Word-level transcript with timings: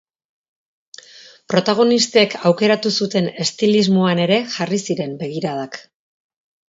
Protagonistek 1.53 2.33
aukeratu 2.51 2.93
zuten 3.03 3.29
estilismoan 3.47 4.23
ere 4.25 4.41
jarri 4.55 4.81
ziren 4.89 5.15
begiradak. 5.25 5.79